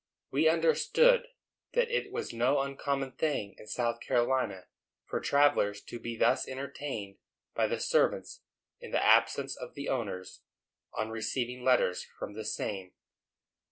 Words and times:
We 0.31 0.49
understood 0.49 1.27
that 1.73 1.91
it 1.91 2.11
was 2.11 2.33
no 2.33 2.61
uncommon 2.61 3.11
thing 3.11 3.53
in 3.59 3.67
South 3.67 3.99
Carolina 3.99 4.65
for 5.05 5.19
travellers 5.19 5.79
to 5.83 5.99
be 5.99 6.17
thus 6.17 6.47
entertained 6.47 7.19
by 7.53 7.67
the 7.67 7.79
servants 7.79 8.41
in 8.79 8.89
the 8.89 9.05
absence 9.05 9.55
of 9.55 9.75
the 9.75 9.89
owners, 9.89 10.41
on 10.95 11.11
receiving 11.11 11.63
letters 11.63 12.03
from 12.17 12.33
the 12.33 12.45
same. 12.45 12.93